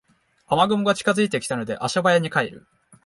[0.47, 2.65] 雨雲が近づいてきたので足早に帰る